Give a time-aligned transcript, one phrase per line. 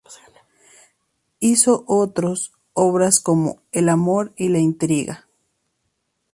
[1.39, 5.27] Hizo otros obras como "El amor y la intriga".